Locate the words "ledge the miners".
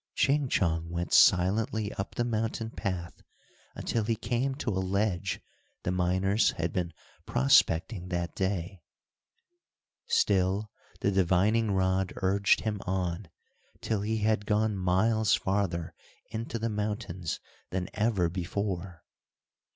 4.81-6.49